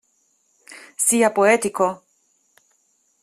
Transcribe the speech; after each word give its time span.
Sia 1.05 1.29
poetico. 1.29 1.87